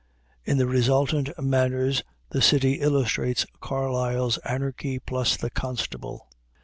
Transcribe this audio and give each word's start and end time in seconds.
In 0.43 0.57
the 0.57 0.65
resultant 0.65 1.29
manners 1.39 2.01
the 2.29 2.41
city 2.41 2.79
illustrates 2.81 3.45
Carlyle's 3.61 4.39
"anarchy 4.39 4.97
plus 4.97 5.37
the 5.37 5.51
constable." 5.51 6.27